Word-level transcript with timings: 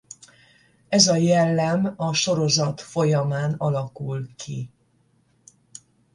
Ez 0.89 1.07
a 1.07 1.15
jellem 1.15 1.93
a 1.97 2.13
sorozat 2.13 2.81
folyamán 2.81 3.55
alakul 3.57 4.27
ki. 4.35 4.69